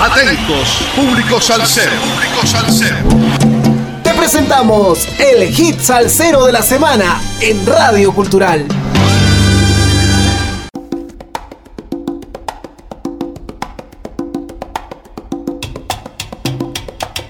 [0.00, 1.90] Atentos, público salsero.
[1.90, 2.96] Público salsero.
[4.04, 8.64] Te presentamos el hit salsero de la semana en Radio Cultural.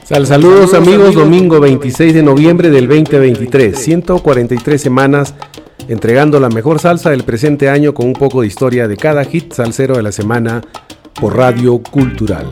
[0.05, 5.35] Sal saludos amigos, domingo 26 de noviembre del 2023, 143 semanas
[5.89, 9.55] entregando la mejor salsa del presente año con un poco de historia de cada hit
[9.55, 10.61] salsero de la semana
[11.21, 12.49] por Radio Cultural.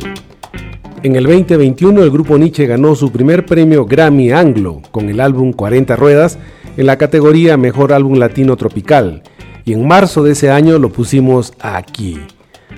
[1.02, 5.52] En el 2021 el grupo Nietzsche ganó su primer premio Grammy Anglo con el álbum
[5.52, 6.38] 40 Ruedas
[6.77, 9.23] en la categoría Mejor Álbum Latino Tropical
[9.65, 12.19] y en marzo de ese año lo pusimos aquí.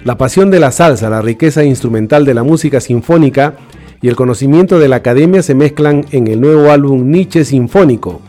[0.05, 3.55] La pasión de la salsa, la riqueza instrumental de la música sinfónica
[4.02, 8.20] y el conocimiento de la academia se mezclan en el nuevo álbum Nietzsche Sinfónico,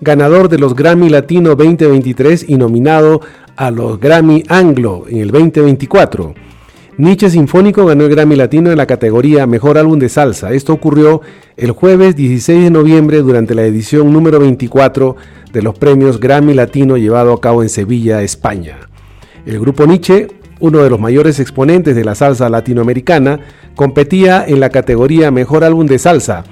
[0.00, 3.20] ganador de los Grammy Latino 2023 y nominado
[3.56, 6.34] a los Grammy Anglo en el 2024.
[6.96, 10.52] Nietzsche Sinfónico ganó el Grammy Latino en la categoría Mejor Álbum de Salsa.
[10.52, 11.22] Esto ocurrió
[11.56, 15.16] el jueves 16 de noviembre durante la edición número 24
[15.52, 18.76] de los premios Grammy Latino llevado a cabo en Sevilla, España.
[19.44, 20.28] El grupo Nietzsche,
[20.60, 23.40] uno de los mayores exponentes de la salsa latinoamericana,
[23.74, 26.44] competía en la categoría Mejor Álbum de Salsa,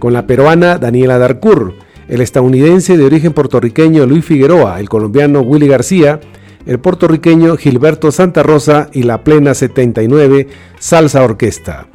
[0.00, 1.76] con la peruana Daniela Darcourt,
[2.08, 6.18] el estadounidense de origen puertorriqueño Luis Figueroa, el colombiano Willy García,
[6.66, 10.48] el puertorriqueño Gilberto Santa Rosa y la Plena 79
[10.78, 11.86] Salsa Orquesta.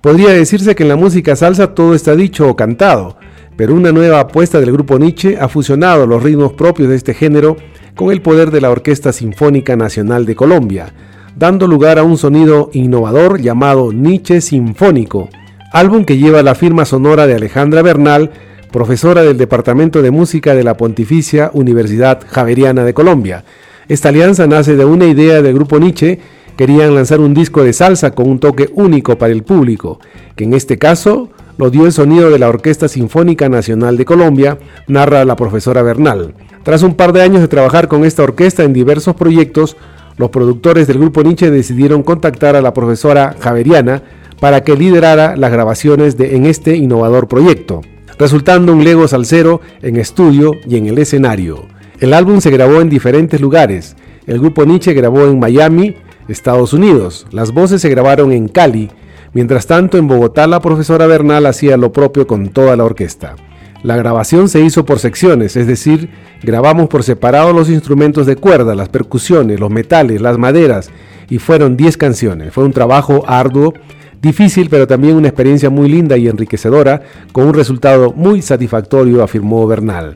[0.00, 3.18] Podría decirse que en la música salsa todo está dicho o cantado,
[3.56, 7.56] pero una nueva apuesta del grupo Nietzsche ha fusionado los ritmos propios de este género
[7.96, 10.92] con el poder de la Orquesta Sinfónica Nacional de Colombia,
[11.36, 15.28] dando lugar a un sonido innovador llamado Nietzsche Sinfónico,
[15.72, 18.30] álbum que lleva la firma sonora de Alejandra Bernal,
[18.70, 23.44] profesora del Departamento de Música de la Pontificia Universidad Javeriana de Colombia.
[23.88, 26.18] Esta alianza nace de una idea del grupo Nietzsche,
[26.58, 29.98] querían lanzar un disco de salsa con un toque único para el público,
[30.36, 34.58] que en este caso lo dio el sonido de la Orquesta Sinfónica Nacional de Colombia,
[34.88, 36.34] narra la profesora Bernal.
[36.64, 39.78] Tras un par de años de trabajar con esta orquesta en diversos proyectos,
[40.18, 44.02] los productores del grupo Nietzsche decidieron contactar a la profesora Javeriana
[44.38, 47.80] para que liderara las grabaciones de, en este innovador proyecto,
[48.18, 51.77] resultando un Lego salsero en estudio y en el escenario.
[52.00, 53.96] El álbum se grabó en diferentes lugares.
[54.28, 55.96] El grupo Nietzsche grabó en Miami,
[56.28, 57.26] Estados Unidos.
[57.32, 58.88] Las voces se grabaron en Cali.
[59.32, 63.34] Mientras tanto, en Bogotá la profesora Bernal hacía lo propio con toda la orquesta.
[63.82, 66.10] La grabación se hizo por secciones, es decir,
[66.42, 70.90] grabamos por separado los instrumentos de cuerda, las percusiones, los metales, las maderas,
[71.28, 72.52] y fueron 10 canciones.
[72.52, 73.74] Fue un trabajo arduo,
[74.22, 79.66] difícil, pero también una experiencia muy linda y enriquecedora, con un resultado muy satisfactorio, afirmó
[79.66, 80.14] Bernal.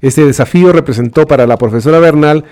[0.00, 2.44] Este desafío representó para la profesora Bernal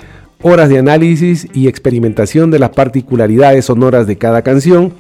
[0.42, 4.92] horas de análisis y experimentación de las particularidades sonoras de cada canción,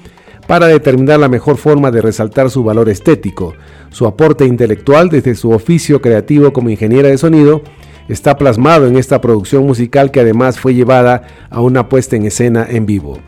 [0.48, 3.54] para determinar la mejor forma de resaltar su valor estético.
[3.90, 7.60] Su aporte intelectual desde su oficio creativo como ingeniera de sonido
[8.08, 12.66] está plasmado en esta producción musical que además fue llevada a una puesta en escena
[12.68, 13.18] en vivo.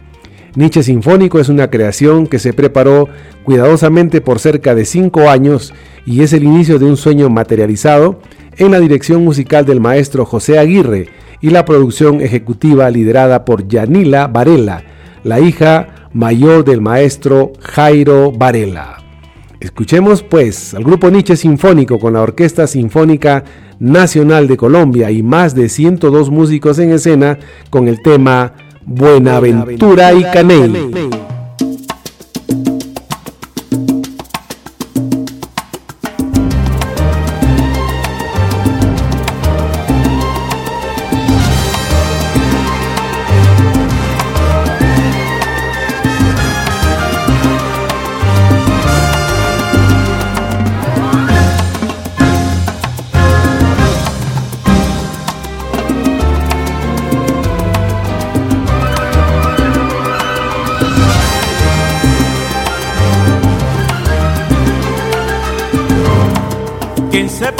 [0.57, 3.09] Nietzsche Sinfónico es una creación que se preparó
[3.45, 5.73] cuidadosamente por cerca de cinco años
[6.05, 8.21] y es el inicio de un sueño materializado
[8.57, 11.09] en la dirección musical del maestro José Aguirre
[11.41, 14.83] y la producción ejecutiva liderada por Yanila Varela,
[15.23, 18.99] la hija mayor del maestro Jairo Varela.
[19.61, 23.45] Escuchemos pues al grupo Nietzsche Sinfónico con la Orquesta Sinfónica
[23.79, 27.39] Nacional de Colombia y más de 102 músicos en escena
[27.69, 28.55] con el tema
[28.93, 30.91] Buenaventura y Caney.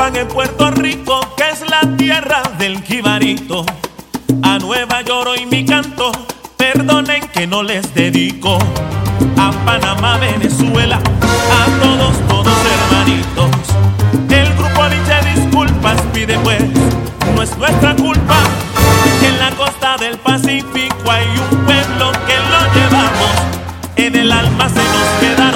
[0.09, 3.67] En Puerto Rico, que es la tierra del jibarito.
[4.43, 6.11] A Nueva York y mi canto,
[6.57, 8.59] perdonen que no les dedico.
[9.37, 13.51] A Panamá, Venezuela, a todos, todos hermanitos.
[14.31, 16.63] El grupo dice disculpas, pide pues,
[17.35, 18.39] no es nuestra culpa.
[19.21, 23.33] Que en la costa del Pacífico hay un pueblo que lo llevamos.
[23.97, 25.50] En el alma se nos quedaron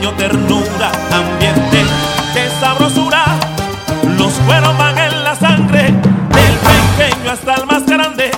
[0.00, 1.84] cariño, ternura, ambiente
[2.34, 3.24] de sabrosura.
[4.18, 6.56] Los cueros van en la sangre, del
[6.96, 8.30] pequeño hasta el más grande.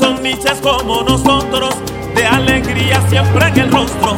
[0.00, 1.74] Son nichas como nosotros,
[2.14, 4.16] de alegría siempre en el rostro.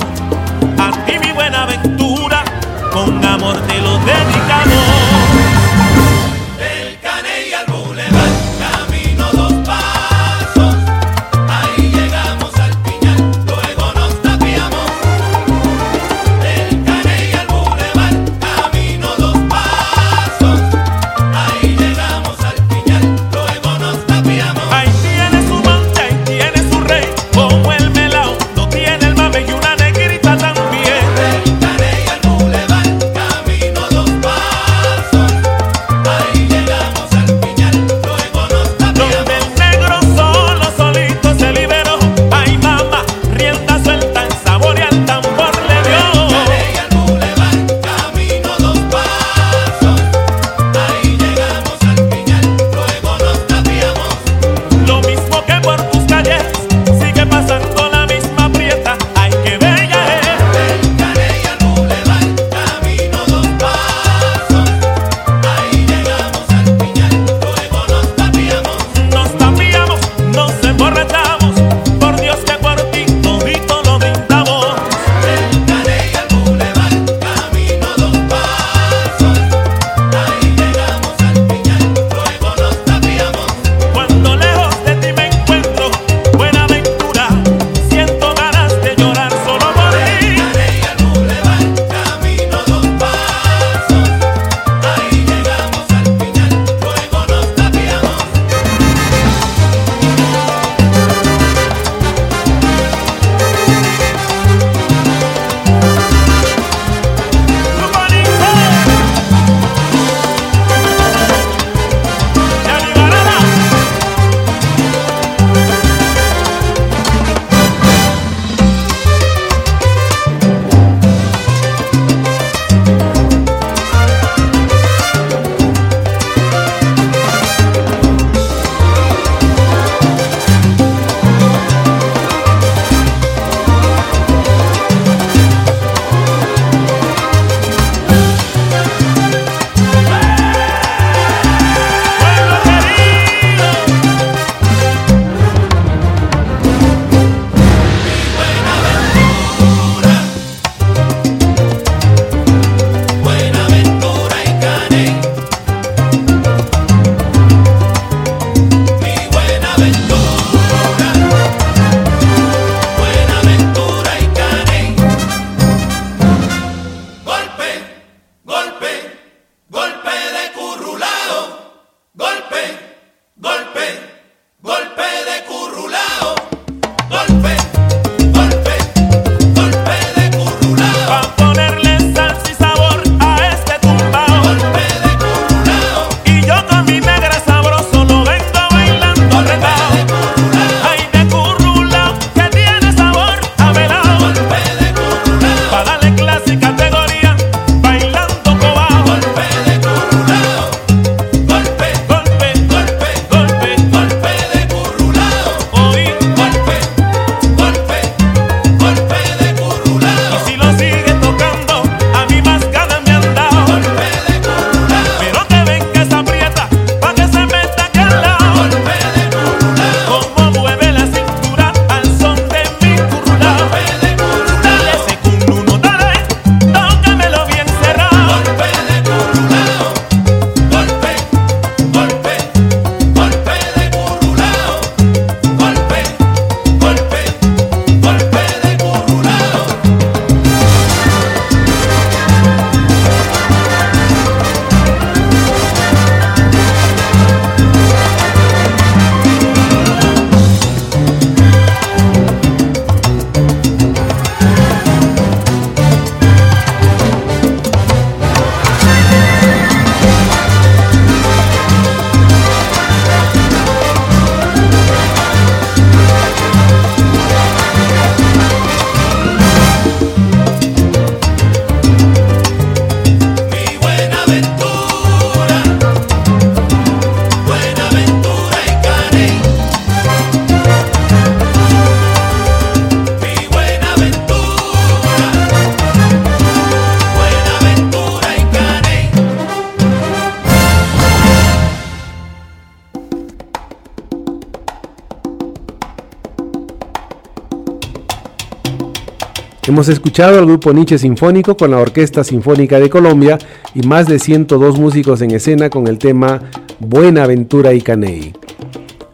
[299.75, 303.39] Hemos escuchado al grupo Nietzsche Sinfónico con la Orquesta Sinfónica de Colombia
[303.75, 306.43] y más de 102 músicos en escena con el tema
[306.79, 308.35] Buenaventura y Caney.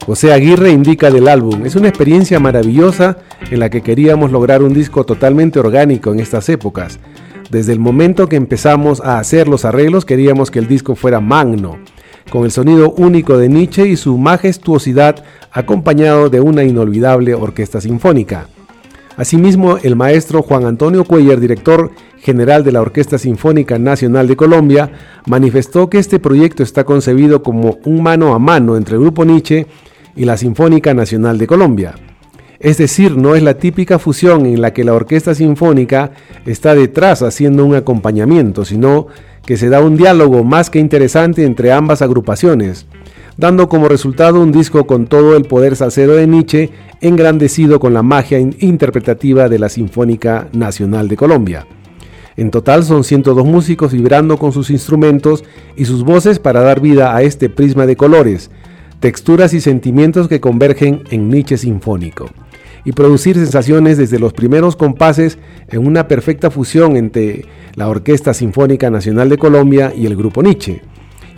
[0.05, 3.17] José Aguirre indica del álbum, es una experiencia maravillosa
[3.50, 6.99] en la que queríamos lograr un disco totalmente orgánico en estas épocas.
[7.49, 11.79] Desde el momento que empezamos a hacer los arreglos queríamos que el disco fuera magno,
[12.31, 18.47] con el sonido único de Nietzsche y su majestuosidad acompañado de una inolvidable orquesta sinfónica.
[19.21, 24.93] Asimismo, el maestro Juan Antonio Cuellar, director general de la Orquesta Sinfónica Nacional de Colombia,
[25.27, 29.67] manifestó que este proyecto está concebido como un mano a mano entre el Grupo Nietzsche
[30.17, 31.97] y la Sinfónica Nacional de Colombia.
[32.61, 36.12] Es decir, no es la típica fusión en la que la Orquesta Sinfónica
[36.47, 39.09] está detrás haciendo un acompañamiento, sino
[39.45, 42.87] que se da un diálogo más que interesante entre ambas agrupaciones,
[43.40, 46.70] dando como resultado un disco con todo el poder salsero de Nietzsche
[47.00, 51.66] engrandecido con la magia interpretativa de la Sinfónica Nacional de Colombia.
[52.37, 55.42] En total son 102 músicos vibrando con sus instrumentos
[55.75, 58.50] y sus voces para dar vida a este prisma de colores,
[59.00, 62.28] texturas y sentimientos que convergen en Nietzsche sinfónico,
[62.85, 65.38] y producir sensaciones desde los primeros compases
[65.70, 70.82] en una perfecta fusión entre la Orquesta Sinfónica Nacional de Colombia y el Grupo Nietzsche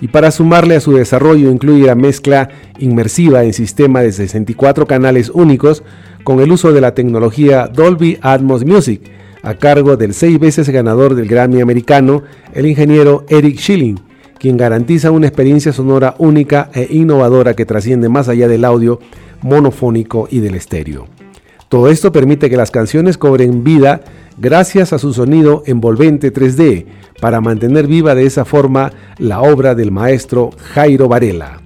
[0.03, 2.49] y para sumarle a su desarrollo incluye la mezcla
[2.81, 5.85] inmersiva en sistema de 64 canales únicos
[6.25, 9.01] con el uso de la tecnología Dolby Atmos Music,
[9.45, 14.01] a cargo del seis veces ganador del Grammy americano, el ingeniero Eric Schilling,
[14.41, 18.99] quien garantiza una experiencia sonora única e innovadora que trasciende más allá del audio
[19.41, 21.07] monofónico y del estéreo.
[21.69, 24.01] Todo esto permite que las canciones cobren vida
[24.39, 26.87] gracias a su sonido envolvente 3D,
[27.21, 31.61] para mantener viva de esa forma la obra del maestro Jairo Varela.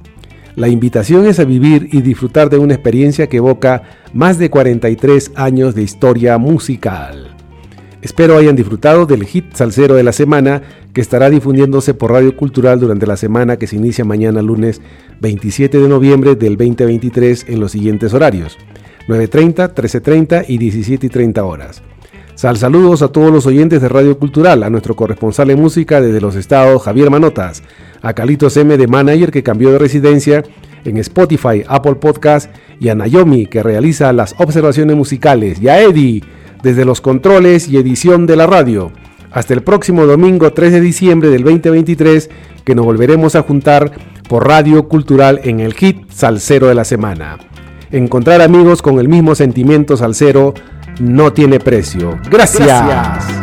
[0.54, 3.82] La invitación es a vivir y disfrutar de una experiencia que evoca
[4.12, 7.34] más de 43 años de historia musical.
[8.02, 12.80] Espero hayan disfrutado del hit salsero de la semana que estará difundiéndose por Radio Cultural
[12.80, 14.80] durante la semana que se inicia mañana lunes
[15.20, 18.56] 27 de noviembre del 2023 en los siguientes horarios
[19.08, 21.82] 9.30, 13.30 y 17.30 horas.
[22.36, 26.20] Sal saludos a todos los oyentes de Radio Cultural, a nuestro corresponsal de música desde
[26.20, 27.62] los estados Javier Manotas,
[28.02, 30.44] a Calitos M de Manager que cambió de residencia
[30.84, 36.24] en Spotify, Apple Podcast y a Naomi que realiza las observaciones musicales y a Eddie
[36.62, 38.92] desde los controles y edición de la radio.
[39.30, 42.28] Hasta el próximo domingo 3 de diciembre del 2023
[42.64, 43.92] que nos volveremos a juntar
[44.28, 47.38] por Radio Cultural en el hit Salcero de la semana.
[47.92, 50.52] Encontrar amigos con el mismo sentimiento salsero
[51.00, 52.18] no tiene precio.
[52.30, 53.35] Gracias.